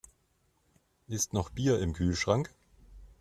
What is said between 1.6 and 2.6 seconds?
im Kühlschrank?